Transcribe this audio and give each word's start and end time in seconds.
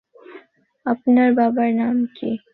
আপনার 0.85 1.29
বাবার 1.37 1.69
নাম 1.75 1.97
কী? 2.15 2.29